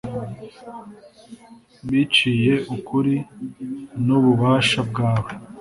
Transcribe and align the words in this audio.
biciye 1.87 2.53
ukubiri 2.75 3.17
n’ububasha 4.05 4.79
bwawe. 4.89 5.29